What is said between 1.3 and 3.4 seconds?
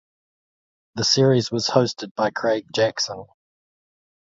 was hosted by Craig Jackson.